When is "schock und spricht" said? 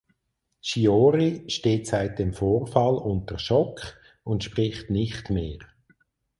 3.37-4.89